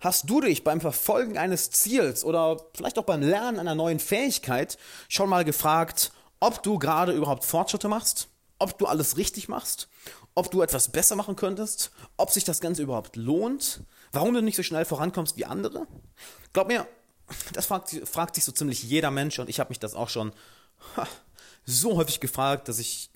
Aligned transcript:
Hast 0.00 0.30
du 0.30 0.40
dich 0.40 0.62
beim 0.62 0.80
Verfolgen 0.80 1.38
eines 1.38 1.72
Ziels 1.72 2.22
oder 2.22 2.64
vielleicht 2.72 2.98
auch 3.00 3.04
beim 3.04 3.20
Lernen 3.20 3.58
einer 3.58 3.74
neuen 3.74 3.98
Fähigkeit 3.98 4.78
schon 5.08 5.28
mal 5.28 5.44
gefragt, 5.44 6.12
ob 6.38 6.62
du 6.62 6.78
gerade 6.78 7.12
überhaupt 7.12 7.44
Fortschritte 7.44 7.88
machst? 7.88 8.28
Ob 8.60 8.78
du 8.78 8.86
alles 8.86 9.16
richtig 9.16 9.48
machst? 9.48 9.88
Ob 10.36 10.52
du 10.52 10.62
etwas 10.62 10.92
besser 10.92 11.16
machen 11.16 11.34
könntest? 11.34 11.90
Ob 12.16 12.30
sich 12.30 12.44
das 12.44 12.60
Ganze 12.60 12.82
überhaupt 12.82 13.16
lohnt? 13.16 13.80
Warum 14.12 14.34
du 14.34 14.40
nicht 14.40 14.54
so 14.54 14.62
schnell 14.62 14.84
vorankommst 14.84 15.36
wie 15.36 15.44
andere? 15.44 15.88
Glaub 16.52 16.68
mir, 16.68 16.86
das 17.52 17.66
fragt, 17.66 17.90
fragt 18.08 18.36
sich 18.36 18.44
so 18.44 18.52
ziemlich 18.52 18.84
jeder 18.84 19.10
Mensch 19.10 19.40
und 19.40 19.48
ich 19.48 19.58
habe 19.58 19.70
mich 19.70 19.80
das 19.80 19.94
auch 19.94 20.08
schon 20.08 20.32
so 21.66 21.96
häufig 21.96 22.20
gefragt, 22.20 22.68
dass 22.68 22.78
ich 22.78 23.10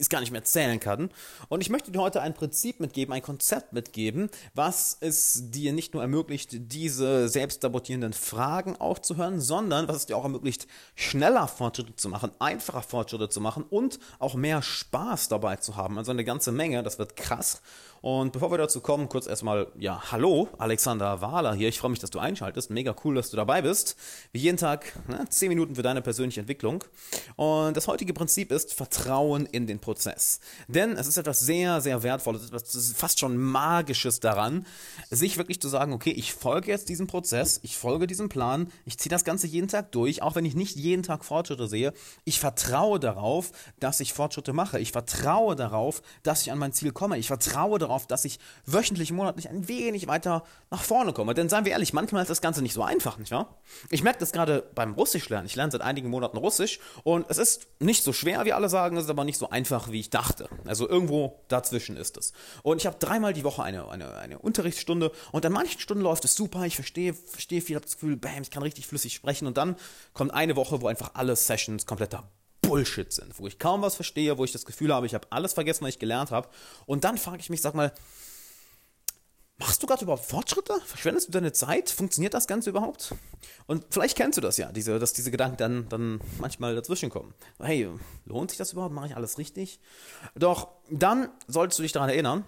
es 0.00 0.08
gar 0.08 0.20
nicht 0.20 0.32
mehr 0.32 0.44
zählen 0.44 0.80
kann. 0.80 1.10
Und 1.48 1.60
ich 1.60 1.70
möchte 1.70 1.90
dir 1.90 2.00
heute 2.00 2.22
ein 2.22 2.34
Prinzip 2.34 2.80
mitgeben, 2.80 3.14
ein 3.14 3.22
Konzept 3.22 3.72
mitgeben, 3.72 4.30
was 4.54 4.96
es 5.00 5.50
dir 5.50 5.72
nicht 5.72 5.94
nur 5.94 6.02
ermöglicht, 6.02 6.50
diese 6.72 7.28
selbstsabotierenden 7.28 8.12
Fragen 8.12 8.76
aufzuhören, 8.76 9.40
sondern 9.40 9.88
was 9.88 9.96
es 9.96 10.06
dir 10.06 10.16
auch 10.16 10.24
ermöglicht, 10.24 10.66
schneller 10.94 11.48
Fortschritte 11.48 11.94
zu 11.96 12.08
machen, 12.08 12.30
einfacher 12.38 12.82
Fortschritte 12.82 13.28
zu 13.28 13.40
machen 13.40 13.64
und 13.68 13.98
auch 14.18 14.34
mehr 14.34 14.62
Spaß 14.62 15.28
dabei 15.28 15.56
zu 15.56 15.76
haben. 15.76 15.98
Also 15.98 16.10
eine 16.10 16.24
ganze 16.24 16.52
Menge, 16.52 16.82
das 16.82 16.98
wird 16.98 17.16
krass. 17.16 17.62
Und 18.02 18.32
bevor 18.32 18.50
wir 18.50 18.56
dazu 18.56 18.80
kommen, 18.80 19.08
kurz 19.10 19.26
erstmal, 19.26 19.66
ja, 19.78 20.10
hallo, 20.10 20.48
Alexander 20.58 21.20
Wahler 21.20 21.52
hier. 21.52 21.68
Ich 21.68 21.78
freue 21.78 21.90
mich, 21.90 21.98
dass 21.98 22.10
du 22.10 22.18
einschaltest. 22.18 22.70
Mega 22.70 22.94
cool, 23.04 23.14
dass 23.14 23.30
du 23.30 23.36
dabei 23.36 23.60
bist. 23.60 23.96
Wie 24.32 24.38
jeden 24.38 24.56
Tag, 24.56 24.92
ne, 25.06 25.26
10 25.28 25.50
Minuten 25.50 25.74
für 25.74 25.82
deine 25.82 26.00
persönliche 26.00 26.40
Entwicklung. 26.40 26.82
Und 27.36 27.76
das 27.76 27.88
heutige 27.88 28.14
Prinzip 28.14 28.52
ist 28.52 28.72
Vertrauen 28.72 29.44
in 29.44 29.66
den 29.66 29.80
Prozess. 29.80 29.89
Denn 30.68 30.96
es 30.96 31.06
ist 31.06 31.18
etwas 31.18 31.40
sehr, 31.40 31.80
sehr 31.80 32.02
Wertvolles, 32.02 32.46
etwas 32.46 32.92
fast 32.96 33.20
schon 33.20 33.36
Magisches 33.36 34.20
daran, 34.20 34.66
sich 35.10 35.36
wirklich 35.36 35.60
zu 35.60 35.68
sagen, 35.68 35.92
okay, 35.92 36.10
ich 36.10 36.32
folge 36.32 36.70
jetzt 36.70 36.88
diesem 36.88 37.06
Prozess, 37.06 37.60
ich 37.62 37.76
folge 37.76 38.06
diesem 38.06 38.28
Plan, 38.28 38.72
ich 38.86 38.98
ziehe 38.98 39.10
das 39.10 39.24
Ganze 39.24 39.46
jeden 39.46 39.68
Tag 39.68 39.92
durch, 39.92 40.22
auch 40.22 40.34
wenn 40.34 40.44
ich 40.44 40.54
nicht 40.54 40.76
jeden 40.76 41.02
Tag 41.02 41.24
Fortschritte 41.24 41.68
sehe. 41.68 41.92
Ich 42.24 42.40
vertraue 42.40 42.98
darauf, 42.98 43.52
dass 43.78 44.00
ich 44.00 44.14
Fortschritte 44.14 44.52
mache. 44.52 44.80
Ich 44.80 44.92
vertraue 44.92 45.54
darauf, 45.54 46.02
dass 46.22 46.42
ich 46.42 46.50
an 46.50 46.58
mein 46.58 46.72
Ziel 46.72 46.92
komme. 46.92 47.18
Ich 47.18 47.26
vertraue 47.26 47.78
darauf, 47.78 47.90
darauf, 47.90 48.06
dass 48.06 48.24
ich 48.24 48.38
wöchentlich, 48.66 49.12
monatlich 49.12 49.48
ein 49.48 49.68
wenig 49.68 50.06
weiter 50.06 50.44
nach 50.70 50.82
vorne 50.82 51.12
komme. 51.12 51.34
Denn 51.34 51.48
seien 51.48 51.64
wir 51.64 51.72
ehrlich, 51.72 51.92
manchmal 51.92 52.22
ist 52.22 52.28
das 52.28 52.40
Ganze 52.40 52.62
nicht 52.62 52.72
so 52.72 52.82
einfach, 52.82 53.18
nicht 53.18 53.32
wahr? 53.32 53.60
Ich 53.90 54.02
merke 54.02 54.20
das 54.20 54.32
gerade 54.32 54.64
beim 54.74 54.94
Russisch 54.94 55.28
lernen. 55.28 55.46
Ich 55.46 55.56
lerne 55.56 55.72
seit 55.72 55.80
einigen 55.80 56.08
Monaten 56.08 56.36
Russisch 56.36 56.78
und 57.02 57.26
es 57.28 57.38
ist 57.38 57.66
nicht 57.80 58.04
so 58.04 58.12
schwer, 58.12 58.44
wie 58.44 58.52
alle 58.52 58.68
sagen, 58.68 58.96
es 58.96 59.04
ist 59.04 59.10
aber 59.10 59.24
nicht 59.24 59.38
so 59.38 59.50
einfach, 59.50 59.79
wie 59.88 60.00
ich 60.00 60.10
dachte. 60.10 60.48
Also 60.66 60.88
irgendwo 60.88 61.44
dazwischen 61.48 61.96
ist 61.96 62.16
es. 62.16 62.32
Und 62.62 62.78
ich 62.78 62.86
habe 62.86 62.96
dreimal 62.98 63.32
die 63.32 63.44
Woche 63.44 63.62
eine, 63.62 63.88
eine, 63.88 64.16
eine 64.16 64.38
Unterrichtsstunde 64.38 65.12
und 65.32 65.46
an 65.46 65.52
manchen 65.52 65.80
Stunden 65.80 66.02
läuft 66.02 66.24
es 66.24 66.34
super, 66.34 66.64
ich 66.64 66.74
verstehe, 66.74 67.14
verstehe 67.14 67.60
viel, 67.60 67.76
habe 67.76 67.86
das 67.86 67.94
Gefühl, 67.94 68.16
bam, 68.16 68.42
ich 68.42 68.50
kann 68.50 68.62
richtig 68.62 68.86
flüssig 68.86 69.14
sprechen 69.14 69.46
und 69.46 69.56
dann 69.56 69.76
kommt 70.12 70.32
eine 70.32 70.56
Woche, 70.56 70.80
wo 70.80 70.88
einfach 70.88 71.12
alle 71.14 71.36
Sessions 71.36 71.86
kompletter 71.86 72.28
Bullshit 72.62 73.12
sind, 73.12 73.38
wo 73.38 73.46
ich 73.46 73.58
kaum 73.58 73.82
was 73.82 73.94
verstehe, 73.94 74.38
wo 74.38 74.44
ich 74.44 74.52
das 74.52 74.64
Gefühl 74.64 74.94
habe, 74.94 75.06
ich 75.06 75.14
habe 75.14 75.26
alles 75.30 75.54
vergessen, 75.54 75.82
was 75.82 75.90
ich 75.90 75.98
gelernt 75.98 76.30
habe. 76.30 76.48
Und 76.86 77.04
dann 77.04 77.18
frage 77.18 77.40
ich 77.40 77.50
mich, 77.50 77.60
sag 77.60 77.74
mal, 77.74 77.92
machst 79.60 79.82
du 79.82 79.86
gerade 79.86 80.02
überhaupt 80.02 80.24
Fortschritte? 80.24 80.80
Verschwendest 80.84 81.28
du 81.28 81.32
deine 81.32 81.52
Zeit? 81.52 81.90
Funktioniert 81.90 82.34
das 82.34 82.48
Ganze 82.48 82.70
überhaupt? 82.70 83.14
Und 83.66 83.84
vielleicht 83.90 84.16
kennst 84.16 84.38
du 84.38 84.40
das 84.40 84.56
ja, 84.56 84.72
diese, 84.72 84.98
dass 84.98 85.12
diese 85.12 85.30
Gedanken 85.30 85.58
dann, 85.58 85.88
dann 85.88 86.20
manchmal 86.38 86.74
dazwischen 86.74 87.10
kommen. 87.10 87.34
Hey, 87.60 87.88
lohnt 88.24 88.50
sich 88.50 88.58
das 88.58 88.72
überhaupt? 88.72 88.94
Mache 88.94 89.08
ich 89.08 89.16
alles 89.16 89.38
richtig? 89.38 89.78
Doch 90.34 90.68
dann 90.90 91.28
solltest 91.46 91.78
du 91.78 91.82
dich 91.82 91.92
daran 91.92 92.08
erinnern, 92.08 92.44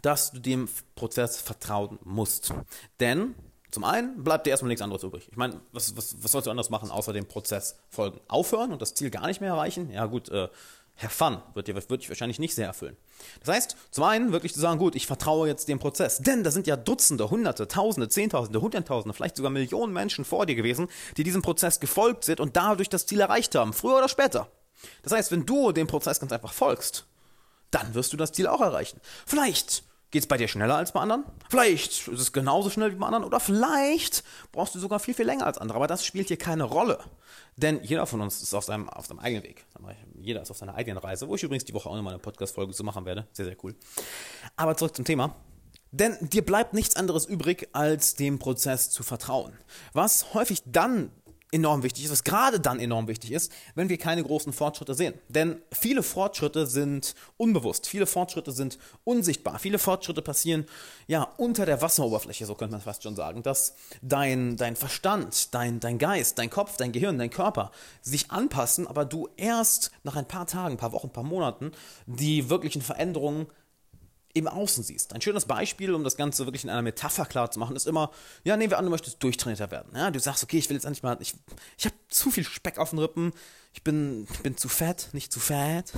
dass 0.00 0.32
du 0.32 0.40
dem 0.40 0.68
Prozess 0.94 1.36
vertrauen 1.38 1.98
musst. 2.02 2.54
Denn 2.98 3.34
zum 3.70 3.84
einen 3.84 4.24
bleibt 4.24 4.46
dir 4.46 4.50
erstmal 4.50 4.68
nichts 4.68 4.82
anderes 4.82 5.02
übrig. 5.02 5.28
Ich 5.30 5.36
meine, 5.36 5.60
was, 5.72 5.96
was, 5.96 6.16
was 6.22 6.32
sollst 6.32 6.46
du 6.46 6.50
anders 6.50 6.70
machen, 6.70 6.90
außer 6.90 7.12
dem 7.12 7.26
Prozess 7.26 7.78
folgen? 7.88 8.20
Aufhören 8.28 8.72
und 8.72 8.82
das 8.82 8.94
Ziel 8.94 9.10
gar 9.10 9.26
nicht 9.26 9.40
mehr 9.40 9.50
erreichen? 9.50 9.90
Ja 9.90 10.06
gut, 10.06 10.30
äh, 10.30 10.48
Herr 11.02 11.10
Fun 11.10 11.42
wird 11.54 11.66
dir, 11.66 11.74
wird 11.74 11.90
dich 11.90 12.08
wahrscheinlich 12.08 12.38
nicht 12.38 12.54
sehr 12.54 12.68
erfüllen. 12.68 12.96
Das 13.40 13.54
heißt, 13.54 13.76
zum 13.90 14.04
einen 14.04 14.30
wirklich 14.30 14.54
zu 14.54 14.60
sagen, 14.60 14.78
gut, 14.78 14.94
ich 14.94 15.08
vertraue 15.08 15.48
jetzt 15.48 15.68
dem 15.68 15.80
Prozess. 15.80 16.18
Denn 16.18 16.44
da 16.44 16.52
sind 16.52 16.68
ja 16.68 16.76
Dutzende, 16.76 17.28
Hunderte, 17.28 17.66
Tausende, 17.66 18.08
Zehntausende, 18.08 18.60
Hunderttausende, 18.60 19.12
vielleicht 19.12 19.36
sogar 19.36 19.50
Millionen 19.50 19.92
Menschen 19.92 20.24
vor 20.24 20.46
dir 20.46 20.54
gewesen, 20.54 20.86
die 21.16 21.24
diesem 21.24 21.42
Prozess 21.42 21.80
gefolgt 21.80 22.24
sind 22.24 22.38
und 22.38 22.56
dadurch 22.56 22.88
das 22.88 23.06
Ziel 23.06 23.20
erreicht 23.20 23.56
haben, 23.56 23.72
früher 23.72 23.98
oder 23.98 24.08
später. 24.08 24.48
Das 25.02 25.12
heißt, 25.12 25.32
wenn 25.32 25.44
du 25.44 25.72
dem 25.72 25.88
Prozess 25.88 26.20
ganz 26.20 26.30
einfach 26.30 26.52
folgst, 26.52 27.06
dann 27.72 27.94
wirst 27.94 28.12
du 28.12 28.16
das 28.16 28.30
Ziel 28.30 28.46
auch 28.46 28.60
erreichen. 28.60 29.00
Vielleicht 29.26 29.82
Geht 30.12 30.24
es 30.24 30.28
bei 30.28 30.36
dir 30.36 30.46
schneller 30.46 30.76
als 30.76 30.92
bei 30.92 31.00
anderen? 31.00 31.24
Vielleicht 31.48 32.06
ist 32.06 32.20
es 32.20 32.32
genauso 32.34 32.68
schnell 32.68 32.92
wie 32.92 32.96
bei 32.96 33.06
anderen 33.06 33.24
oder 33.24 33.40
vielleicht 33.40 34.22
brauchst 34.52 34.74
du 34.74 34.78
sogar 34.78 35.00
viel, 35.00 35.14
viel 35.14 35.24
länger 35.24 35.46
als 35.46 35.56
andere. 35.56 35.76
Aber 35.76 35.86
das 35.86 36.04
spielt 36.04 36.28
hier 36.28 36.36
keine 36.36 36.64
Rolle. 36.64 36.98
Denn 37.56 37.82
jeder 37.82 38.06
von 38.06 38.20
uns 38.20 38.42
ist 38.42 38.52
auf 38.52 38.64
seinem, 38.64 38.90
auf 38.90 39.06
seinem 39.06 39.20
eigenen 39.20 39.42
Weg. 39.42 39.64
Jeder 40.20 40.42
ist 40.42 40.50
auf 40.50 40.58
seiner 40.58 40.74
eigenen 40.74 40.98
Reise, 40.98 41.28
wo 41.28 41.34
ich 41.34 41.42
übrigens 41.42 41.64
die 41.64 41.72
Woche 41.72 41.88
auch 41.88 41.96
nochmal 41.96 42.12
eine 42.12 42.22
Podcast-Folge 42.22 42.74
zu 42.74 42.84
machen 42.84 43.06
werde. 43.06 43.26
Sehr, 43.32 43.46
sehr 43.46 43.56
cool. 43.64 43.74
Aber 44.54 44.76
zurück 44.76 44.94
zum 44.94 45.06
Thema. 45.06 45.34
Denn 45.92 46.18
dir 46.20 46.44
bleibt 46.44 46.74
nichts 46.74 46.94
anderes 46.94 47.24
übrig, 47.24 47.70
als 47.72 48.14
dem 48.14 48.38
Prozess 48.38 48.90
zu 48.90 49.02
vertrauen. 49.02 49.56
Was 49.94 50.34
häufig 50.34 50.62
dann 50.66 51.10
enorm 51.52 51.82
wichtig 51.82 52.04
ist, 52.04 52.10
was 52.10 52.24
gerade 52.24 52.58
dann 52.58 52.80
enorm 52.80 53.06
wichtig 53.06 53.30
ist, 53.30 53.52
wenn 53.74 53.88
wir 53.88 53.98
keine 53.98 54.24
großen 54.24 54.52
Fortschritte 54.52 54.94
sehen. 54.94 55.14
Denn 55.28 55.60
viele 55.70 56.02
Fortschritte 56.02 56.66
sind 56.66 57.14
unbewusst, 57.36 57.86
viele 57.86 58.06
Fortschritte 58.06 58.52
sind 58.52 58.78
unsichtbar, 59.04 59.58
viele 59.58 59.78
Fortschritte 59.78 60.22
passieren 60.22 60.66
ja 61.06 61.22
unter 61.36 61.66
der 61.66 61.80
Wasseroberfläche, 61.82 62.46
so 62.46 62.54
könnte 62.54 62.72
man 62.72 62.80
fast 62.80 63.02
schon 63.02 63.14
sagen, 63.14 63.42
dass 63.42 63.74
dein, 64.00 64.56
dein 64.56 64.76
Verstand, 64.76 65.54
dein, 65.54 65.78
dein 65.78 65.98
Geist, 65.98 66.38
dein 66.38 66.50
Kopf, 66.50 66.76
dein 66.78 66.90
Gehirn, 66.90 67.18
dein 67.18 67.30
Körper 67.30 67.70
sich 68.00 68.30
anpassen, 68.30 68.86
aber 68.86 69.04
du 69.04 69.28
erst 69.36 69.90
nach 70.02 70.16
ein 70.16 70.26
paar 70.26 70.46
Tagen, 70.46 70.74
ein 70.74 70.78
paar 70.78 70.92
Wochen, 70.92 71.08
ein 71.08 71.12
paar 71.12 71.22
Monaten 71.22 71.72
die 72.06 72.48
wirklichen 72.48 72.80
Veränderungen 72.82 73.46
im 74.34 74.48
Außen 74.48 74.82
siehst. 74.82 75.14
Ein 75.14 75.20
schönes 75.20 75.44
Beispiel, 75.44 75.94
um 75.94 76.04
das 76.04 76.16
Ganze 76.16 76.46
wirklich 76.46 76.64
in 76.64 76.70
einer 76.70 76.82
Metapher 76.82 77.26
klar 77.26 77.50
zu 77.50 77.58
machen, 77.58 77.76
ist 77.76 77.86
immer, 77.86 78.10
ja, 78.44 78.56
nehmen 78.56 78.70
wir 78.70 78.78
an, 78.78 78.84
du 78.84 78.90
möchtest 78.90 79.22
durchtrainierter 79.22 79.70
werden. 79.70 79.92
Ja, 79.94 80.10
du 80.10 80.18
sagst, 80.18 80.42
okay, 80.42 80.58
ich 80.58 80.68
will 80.70 80.76
jetzt 80.76 80.84
endlich 80.84 81.02
mal, 81.02 81.16
ich, 81.20 81.34
ich 81.76 81.84
habe 81.84 81.94
zu 82.08 82.30
viel 82.30 82.44
Speck 82.44 82.78
auf 82.78 82.90
den 82.90 82.98
Rippen, 82.98 83.32
ich 83.74 83.82
bin, 83.84 84.26
ich 84.32 84.40
bin 84.40 84.56
zu 84.56 84.68
fett, 84.68 85.10
nicht 85.12 85.32
zu 85.32 85.40
fett. 85.40 85.92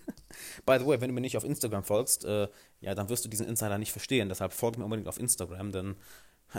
By 0.66 0.78
the 0.78 0.86
way, 0.86 1.00
wenn 1.00 1.08
du 1.08 1.14
mir 1.14 1.20
nicht 1.20 1.36
auf 1.36 1.44
Instagram 1.44 1.84
folgst, 1.84 2.24
äh, 2.24 2.48
ja, 2.80 2.94
dann 2.94 3.08
wirst 3.08 3.24
du 3.24 3.28
diesen 3.28 3.46
Insider 3.46 3.78
nicht 3.78 3.92
verstehen. 3.92 4.28
Deshalb 4.28 4.52
folg 4.52 4.78
mir 4.78 4.84
unbedingt 4.84 5.08
auf 5.08 5.18
Instagram, 5.18 5.72
denn, 5.72 5.96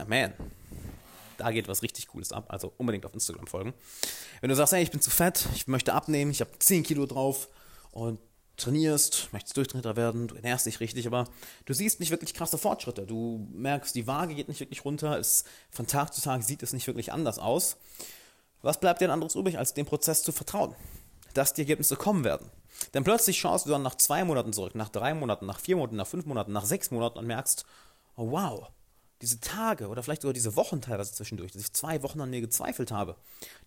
man, 0.07 0.33
da 1.37 1.51
geht 1.51 1.67
was 1.67 1.81
richtig 1.81 2.07
Cooles 2.07 2.31
ab. 2.31 2.45
Also 2.49 2.73
unbedingt 2.77 3.05
auf 3.05 3.13
Instagram 3.13 3.47
folgen. 3.47 3.73
Wenn 4.41 4.49
du 4.49 4.55
sagst, 4.55 4.73
hey, 4.73 4.83
ich 4.83 4.91
bin 4.91 5.01
zu 5.01 5.09
fett, 5.09 5.47
ich 5.55 5.67
möchte 5.67 5.93
abnehmen, 5.93 6.31
ich 6.31 6.41
habe 6.41 6.51
10 6.57 6.83
Kilo 6.83 7.05
drauf 7.05 7.47
und 7.91 8.19
trainierst, 8.61 9.29
möchtest 9.31 9.57
Durchtrainer 9.57 9.95
werden, 9.95 10.27
du 10.27 10.35
ernährst 10.35 10.65
dich 10.65 10.79
richtig, 10.79 11.07
aber 11.07 11.27
du 11.65 11.73
siehst 11.73 11.99
nicht 11.99 12.11
wirklich 12.11 12.33
krasse 12.33 12.57
Fortschritte. 12.57 13.05
Du 13.05 13.47
merkst, 13.51 13.95
die 13.95 14.07
Waage 14.07 14.35
geht 14.35 14.47
nicht 14.47 14.59
wirklich 14.59 14.85
runter, 14.85 15.17
es, 15.17 15.43
von 15.69 15.87
Tag 15.87 16.13
zu 16.13 16.21
Tag 16.21 16.43
sieht 16.43 16.63
es 16.63 16.73
nicht 16.73 16.87
wirklich 16.87 17.11
anders 17.11 17.39
aus. 17.39 17.77
Was 18.61 18.79
bleibt 18.79 19.01
dir 19.01 19.05
denn 19.05 19.13
anderes 19.13 19.35
übrig, 19.35 19.57
als 19.57 19.73
dem 19.73 19.85
Prozess 19.85 20.23
zu 20.23 20.31
vertrauen, 20.31 20.75
dass 21.33 21.53
die 21.53 21.61
Ergebnisse 21.61 21.95
kommen 21.95 22.23
werden? 22.23 22.49
Denn 22.93 23.03
plötzlich 23.03 23.39
schaust 23.39 23.65
du 23.65 23.69
dann 23.69 23.83
nach 23.83 23.95
zwei 23.95 24.23
Monaten 24.23 24.53
zurück, 24.53 24.75
nach 24.75 24.89
drei 24.89 25.13
Monaten, 25.13 25.45
nach 25.45 25.59
vier 25.59 25.75
Monaten, 25.75 25.95
nach 25.95 26.07
fünf 26.07 26.25
Monaten, 26.25 26.51
nach 26.51 26.65
sechs 26.65 26.91
Monaten 26.91 27.19
und 27.19 27.27
merkst, 27.27 27.65
oh 28.15 28.31
wow, 28.31 28.69
diese 29.21 29.39
Tage 29.39 29.87
oder 29.87 30.03
vielleicht 30.03 30.23
sogar 30.23 30.33
diese 30.33 30.55
Wochen 30.55 30.81
teilweise 30.81 31.13
zwischendurch, 31.13 31.51
dass 31.51 31.61
ich 31.61 31.73
zwei 31.73 32.01
Wochen 32.03 32.21
an 32.21 32.29
mir 32.29 32.41
gezweifelt 32.41 32.91
habe, 32.91 33.15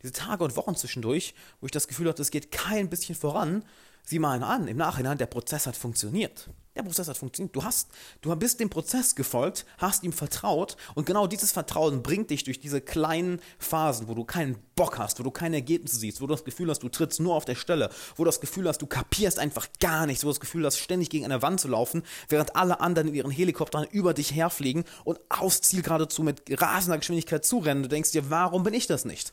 diese 0.03 0.13
Tage 0.13 0.43
und 0.45 0.57
Wochen 0.57 0.75
zwischendurch, 0.75 1.35
wo 1.61 1.67
ich 1.67 1.73
das 1.73 1.87
Gefühl 1.87 2.09
hatte, 2.09 2.23
es 2.23 2.31
geht 2.31 2.51
kein 2.51 2.91
bisschen 2.91 3.15
voran, 3.15 3.65
sieh 4.05 4.19
mal 4.19 4.43
an, 4.43 4.69
im 4.69 4.77
Nachhinein, 4.77 5.19
der 5.19 5.27
Prozess 5.27 5.67
hat 5.67 5.77
funktioniert. 5.77 6.49
Der 6.77 6.83
Prozess 6.83 7.07
hat 7.07 7.17
funktioniert. 7.17 7.55
Du 7.55 7.63
hast, 7.63 7.89
du 8.21 8.35
bist 8.35 8.59
dem 8.59 8.69
Prozess 8.69 9.15
gefolgt, 9.15 9.65
hast 9.79 10.03
ihm 10.03 10.13
vertraut 10.13 10.77
und 10.95 11.07
genau 11.07 11.29
dieses 11.29 11.53
Vertrauen 11.53 12.03
bringt 12.03 12.31
dich 12.31 12.43
durch 12.43 12.59
diese 12.59 12.81
kleinen 12.81 13.41
Phasen, 13.59 14.09
wo 14.09 14.15
du 14.15 14.25
keinen 14.25 14.57
Bock 14.75 14.99
hast, 14.99 15.21
wo 15.21 15.23
du 15.23 15.31
keine 15.31 15.57
Ergebnisse 15.57 15.97
siehst, 15.97 16.21
wo 16.21 16.27
du 16.27 16.35
das 16.35 16.45
Gefühl 16.45 16.69
hast, 16.69 16.83
du 16.83 16.89
trittst 16.89 17.21
nur 17.21 17.37
auf 17.37 17.45
der 17.45 17.55
Stelle, 17.55 17.91
wo 18.17 18.25
du 18.25 18.29
das 18.29 18.41
Gefühl 18.41 18.69
hast, 18.69 18.83
du 18.83 18.87
kapierst 18.87 19.39
einfach 19.39 19.69
gar 19.79 20.07
nichts, 20.07 20.25
wo 20.25 20.29
du 20.29 20.33
das 20.33 20.41
Gefühl 20.41 20.67
hast, 20.67 20.79
ständig 20.79 21.11
gegen 21.11 21.25
eine 21.25 21.43
Wand 21.43 21.61
zu 21.61 21.69
laufen, 21.69 22.03
während 22.29 22.57
alle 22.57 22.81
anderen 22.81 23.09
in 23.09 23.15
ihren 23.15 23.31
Helikoptern 23.31 23.87
über 23.93 24.13
dich 24.13 24.35
herfliegen 24.35 24.85
und 25.05 25.21
aufs 25.29 25.61
Ziel 25.61 25.83
geradezu 25.83 26.25
mit 26.25 26.43
rasender 26.61 26.99
Geschwindigkeit 26.99 27.45
zurennen. 27.45 27.85
Du 27.85 27.89
denkst 27.89 28.11
dir, 28.11 28.31
warum 28.31 28.65
bin 28.65 28.75
ich 28.75 28.89
das 28.89 29.05
nicht? 29.05 29.33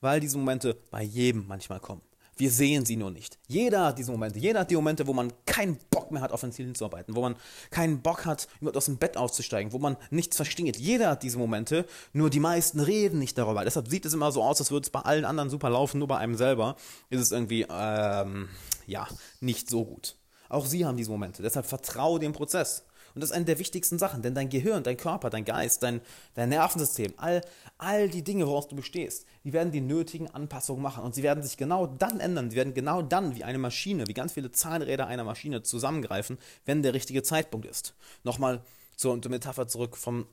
Weil 0.00 0.20
diese 0.20 0.38
Momente 0.38 0.76
bei 0.92 1.02
jedem 1.02 1.46
manchmal 1.48 1.80
kommen. 1.80 2.02
Wir 2.36 2.50
sehen 2.50 2.84
sie 2.84 2.96
nur 2.96 3.10
nicht. 3.10 3.38
Jeder 3.46 3.86
hat 3.86 3.98
diese 3.98 4.10
Momente. 4.10 4.38
Jeder 4.38 4.60
hat 4.60 4.70
die 4.70 4.74
Momente, 4.74 5.06
wo 5.06 5.12
man 5.12 5.32
keinen 5.44 5.78
Bock 5.90 6.10
mehr 6.10 6.22
hat, 6.22 6.32
auf 6.32 6.42
ein 6.42 6.52
Ziel 6.52 6.66
hinzuarbeiten, 6.66 7.14
wo 7.14 7.20
man 7.20 7.36
keinen 7.70 8.00
Bock 8.00 8.24
hat, 8.24 8.48
aus 8.74 8.86
dem 8.86 8.96
Bett 8.96 9.16
auszusteigen, 9.16 9.72
wo 9.72 9.78
man 9.78 9.96
nichts 10.10 10.36
versteht. 10.36 10.76
Jeder 10.78 11.10
hat 11.10 11.22
diese 11.22 11.38
Momente, 11.38 11.86
nur 12.12 12.30
die 12.30 12.40
meisten 12.40 12.80
reden 12.80 13.18
nicht 13.18 13.36
darüber. 13.36 13.64
Deshalb 13.64 13.88
sieht 13.88 14.06
es 14.06 14.14
immer 14.14 14.32
so 14.32 14.42
aus, 14.42 14.60
als 14.60 14.70
würde 14.70 14.84
es 14.84 14.90
bei 14.90 15.00
allen 15.00 15.24
anderen 15.24 15.50
super 15.50 15.70
laufen, 15.70 15.98
nur 15.98 16.08
bei 16.08 16.18
einem 16.18 16.36
selber 16.36 16.76
ist 17.10 17.20
es 17.20 17.32
irgendwie, 17.32 17.66
ähm, 17.70 18.48
ja, 18.86 19.06
nicht 19.40 19.68
so 19.68 19.84
gut. 19.84 20.16
Auch 20.48 20.66
sie 20.66 20.84
haben 20.84 20.96
diese 20.96 21.10
Momente. 21.10 21.42
Deshalb 21.42 21.66
vertraue 21.66 22.18
dem 22.18 22.32
Prozess. 22.32 22.84
Und 23.14 23.20
das 23.20 23.30
ist 23.30 23.36
eine 23.36 23.44
der 23.44 23.58
wichtigsten 23.58 23.98
Sachen, 23.98 24.22
denn 24.22 24.34
dein 24.34 24.48
Gehirn, 24.48 24.82
dein 24.82 24.96
Körper, 24.96 25.30
dein 25.30 25.44
Geist, 25.44 25.82
dein, 25.82 26.00
dein 26.34 26.48
Nervensystem, 26.48 27.14
all, 27.16 27.42
all 27.78 28.08
die 28.08 28.22
Dinge, 28.22 28.46
woraus 28.46 28.68
du 28.68 28.76
bestehst, 28.76 29.26
die 29.44 29.52
werden 29.52 29.72
die 29.72 29.80
nötigen 29.80 30.28
Anpassungen 30.28 30.82
machen. 30.82 31.04
Und 31.04 31.14
sie 31.14 31.22
werden 31.22 31.42
sich 31.42 31.56
genau 31.56 31.86
dann 31.86 32.20
ändern. 32.20 32.50
Sie 32.50 32.56
werden 32.56 32.74
genau 32.74 33.02
dann 33.02 33.36
wie 33.36 33.44
eine 33.44 33.58
Maschine, 33.58 34.06
wie 34.06 34.14
ganz 34.14 34.32
viele 34.32 34.50
Zahnräder 34.50 35.06
einer 35.06 35.24
Maschine 35.24 35.62
zusammengreifen, 35.62 36.38
wenn 36.64 36.82
der 36.82 36.94
richtige 36.94 37.22
Zeitpunkt 37.22 37.66
ist. 37.66 37.94
Nochmal 38.24 38.62
zur 38.96 39.18
Metapher 39.28 39.68
zurück 39.68 39.96
vom 39.96 40.26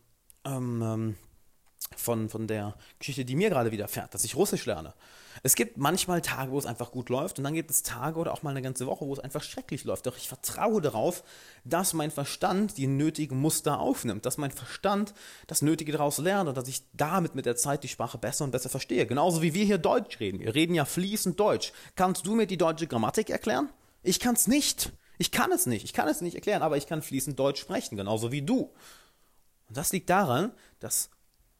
ähm, 0.45 0.81
ähm 0.83 1.15
von, 1.99 2.29
von 2.29 2.47
der 2.47 2.75
Geschichte, 2.97 3.25
die 3.25 3.35
mir 3.35 3.49
gerade 3.49 3.71
widerfährt, 3.71 4.13
dass 4.13 4.23
ich 4.23 4.35
Russisch 4.35 4.65
lerne. 4.65 4.93
Es 5.41 5.55
gibt 5.55 5.77
manchmal 5.77 6.21
Tage, 6.21 6.51
wo 6.51 6.57
es 6.57 6.65
einfach 6.65 6.91
gut 6.91 7.09
läuft 7.09 7.37
und 7.37 7.43
dann 7.43 7.53
gibt 7.53 7.71
es 7.71 7.83
Tage 7.83 8.19
oder 8.19 8.33
auch 8.33 8.43
mal 8.43 8.49
eine 8.49 8.61
ganze 8.61 8.87
Woche, 8.87 9.05
wo 9.05 9.13
es 9.13 9.19
einfach 9.19 9.43
schrecklich 9.43 9.83
läuft. 9.85 10.05
Doch 10.05 10.17
ich 10.17 10.27
vertraue 10.27 10.81
darauf, 10.81 11.23
dass 11.63 11.93
mein 11.93 12.11
Verstand 12.11 12.77
die 12.77 12.87
nötigen 12.87 13.39
Muster 13.39 13.79
aufnimmt, 13.79 14.25
dass 14.25 14.37
mein 14.37 14.51
Verstand 14.51 15.13
das 15.47 15.61
Nötige 15.61 15.91
daraus 15.91 16.17
lernt 16.17 16.49
und 16.49 16.57
dass 16.57 16.67
ich 16.67 16.83
damit 16.93 17.35
mit 17.35 17.45
der 17.45 17.55
Zeit 17.55 17.83
die 17.83 17.87
Sprache 17.87 18.17
besser 18.17 18.43
und 18.43 18.51
besser 18.51 18.69
verstehe. 18.69 19.05
Genauso 19.05 19.41
wie 19.41 19.53
wir 19.53 19.65
hier 19.65 19.77
Deutsch 19.77 20.19
reden. 20.19 20.39
Wir 20.39 20.55
reden 20.55 20.73
ja 20.73 20.85
fließend 20.85 21.39
Deutsch. 21.39 21.71
Kannst 21.95 22.25
du 22.25 22.35
mir 22.35 22.47
die 22.47 22.57
deutsche 22.57 22.87
Grammatik 22.87 23.29
erklären? 23.29 23.69
Ich 24.03 24.19
kann 24.19 24.35
es 24.35 24.47
nicht. 24.47 24.91
Ich 25.17 25.31
kann 25.31 25.51
es 25.51 25.65
nicht. 25.65 25.85
Ich 25.85 25.93
kann 25.93 26.07
es 26.07 26.21
nicht 26.21 26.35
erklären, 26.35 26.61
aber 26.61 26.77
ich 26.77 26.87
kann 26.87 27.01
fließend 27.01 27.37
Deutsch 27.37 27.61
sprechen, 27.61 27.97
genauso 27.97 28.31
wie 28.31 28.41
du. 28.41 28.71
Und 29.67 29.77
das 29.77 29.91
liegt 29.91 30.09
daran, 30.09 30.51
dass 30.79 31.09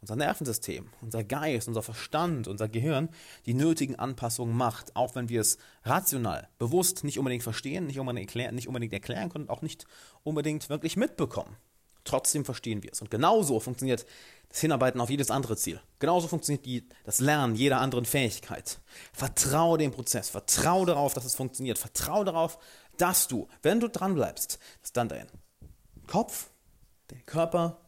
unser 0.02 0.16
Nervensystem, 0.16 0.90
unser 1.02 1.24
Geist, 1.24 1.68
unser 1.68 1.84
Verstand, 1.84 2.48
unser 2.48 2.70
Gehirn 2.70 3.10
die 3.46 3.54
nötigen 3.54 3.96
Anpassungen 3.96 4.56
macht, 4.56 4.96
auch 4.96 5.16
wenn 5.16 5.30
wir 5.30 5.42
es 5.42 5.58
rational, 5.84 6.48
bewusst 6.58 7.04
nicht 7.04 7.20
unbedingt 7.20 7.44
verstehen, 7.44 7.88
nicht 7.88 8.00
unbedingt 8.00 8.30
erklären, 8.30 8.56
nicht 8.56 8.68
unbedingt 8.68 8.94
erklären 8.94 9.30
können 9.30 9.46
und 9.46 9.50
auch 9.50 9.62
nicht 9.62 9.86
unbedingt 10.24 10.70
wirklich 10.70 10.96
mitbekommen. 10.96 11.56
Trotzdem 12.06 12.46
verstehen 12.46 12.82
wir 12.82 12.92
es. 12.92 13.02
Und 13.02 13.12
genauso 13.12 13.60
funktioniert 13.60 14.06
das 14.48 14.62
Hinarbeiten 14.62 15.02
auf 15.02 15.10
jedes 15.10 15.30
andere 15.30 15.58
Ziel. 15.58 15.82
Genauso 16.00 16.28
funktioniert 16.28 16.66
die, 16.66 16.88
das 17.04 17.20
Lernen 17.20 17.56
jeder 17.56 17.82
anderen 17.82 18.06
Fähigkeit. 18.06 18.80
Vertraue 19.14 19.78
dem 19.78 19.92
Prozess, 19.92 20.30
vertraue 20.30 20.86
darauf, 20.86 21.14
dass 21.14 21.26
es 21.26 21.36
funktioniert, 21.36 21.78
vertraue 21.78 22.26
darauf, 22.26 22.58
dass 22.98 23.28
du, 23.28 23.48
wenn 23.62 23.80
du 23.80 23.90
dranbleibst, 23.90 24.60
dass 24.82 24.94
dann 24.94 25.10
dein 25.10 25.28
Kopf, 26.08 26.50
der 27.12 27.20
Körper, 27.20 27.80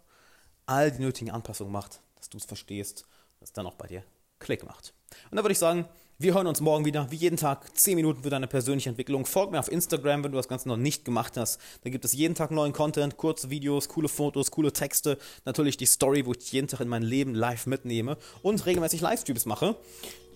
all 0.72 0.92
die 0.92 1.02
nötigen 1.02 1.32
Anpassungen 1.32 1.72
macht, 1.72 2.00
dass 2.16 2.30
du 2.30 2.38
es 2.38 2.46
verstehst, 2.46 3.06
dass 3.40 3.50
es 3.50 3.54
dann 3.54 3.66
auch 3.66 3.76
bei 3.76 3.88
dir 3.88 4.04
Klick 4.40 4.64
macht. 4.64 4.94
Und 5.30 5.36
da 5.36 5.44
würde 5.44 5.52
ich 5.52 5.60
sagen, 5.60 5.86
wir 6.18 6.34
hören 6.34 6.48
uns 6.48 6.62
morgen 6.62 6.86
wieder, 6.86 7.10
wie 7.10 7.16
jeden 7.16 7.36
Tag, 7.36 7.78
10 7.78 7.96
Minuten 7.96 8.24
für 8.24 8.30
deine 8.30 8.48
persönliche 8.48 8.90
Entwicklung. 8.90 9.26
Folg 9.26 9.52
mir 9.52 9.60
auf 9.60 9.72
Instagram, 9.72 10.24
wenn 10.24 10.32
du 10.32 10.38
das 10.38 10.48
Ganze 10.48 10.70
noch 10.70 10.78
nicht 10.78 11.04
gemacht 11.04 11.36
hast. 11.36 11.60
Da 11.84 11.90
gibt 11.90 12.06
es 12.06 12.14
jeden 12.14 12.36
Tag 12.36 12.52
neuen 12.52 12.74
Content, 12.74 13.18
kurze 13.18 13.50
Videos, 13.50 13.90
coole 13.90 14.08
Fotos, 14.08 14.52
coole 14.52 14.72
Texte. 14.72 15.18
Natürlich 15.46 15.78
die 15.78 15.88
Story, 15.88 16.26
wo 16.26 16.34
ich 16.34 16.52
jeden 16.52 16.68
Tag 16.68 16.80
in 16.80 16.88
mein 16.88 17.02
Leben 17.02 17.34
live 17.34 17.66
mitnehme 17.66 18.18
und 18.44 18.66
regelmäßig 18.66 19.02
Livestreams 19.02 19.46
mache, 19.46 19.76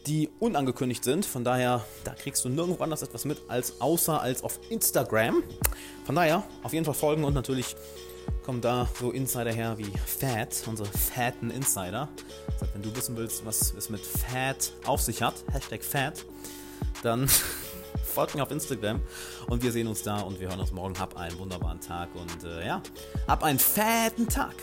die 0.08 0.30
unangekündigt 0.40 1.04
sind. 1.04 1.26
Von 1.26 1.44
daher, 1.44 1.86
da 2.04 2.14
kriegst 2.14 2.44
du 2.44 2.50
nirgendwo 2.50 2.84
anders 2.84 3.04
etwas 3.04 3.24
mit, 3.24 3.38
als 3.48 3.80
außer 3.80 4.20
als 4.20 4.44
auf 4.44 4.60
Instagram. 4.70 5.44
Von 6.04 6.16
daher, 6.16 6.44
auf 6.64 6.74
jeden 6.74 6.86
Fall 6.86 6.96
folgen 6.96 7.24
und 7.24 7.36
natürlich 7.36 7.76
kommen 8.46 8.62
da 8.62 8.88
so 9.00 9.10
Insider 9.12 9.52
her 9.52 9.76
wie 9.80 9.92
Fat, 10.06 10.64
unsere 10.68 10.88
fatten 10.88 11.50
Insider. 11.50 12.08
Heißt, 12.62 12.76
wenn 12.76 12.84
du 12.84 12.96
wissen 12.96 13.18
willst, 13.18 13.44
was 13.44 13.74
es 13.74 13.90
mit 13.90 14.02
Fat 14.02 14.72
auf 14.86 15.02
sich 15.02 15.24
hat, 15.24 15.44
Hashtag 15.52 15.84
Fat, 15.84 16.24
dann 17.02 17.28
folgt 18.04 18.36
mir 18.36 18.44
auf 18.44 18.52
Instagram 18.52 19.02
und 19.48 19.64
wir 19.64 19.72
sehen 19.72 19.88
uns 19.88 20.04
da 20.04 20.20
und 20.20 20.40
wir 20.40 20.50
hören 20.50 20.60
uns 20.60 20.72
morgen. 20.72 21.00
Hab 21.00 21.18
einen 21.18 21.40
wunderbaren 21.40 21.82
Tag 21.82 22.10
und 22.14 22.44
äh, 22.44 22.68
ja, 22.68 22.84
hab 23.28 23.44
einen 23.44 23.58
fetten 23.58 24.28
Tag. 24.28 24.56